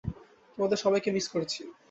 তোমাদের 0.57 0.77
সবাইকে 0.77 1.09
মিস 1.15 1.25
করেছি। 1.33 1.61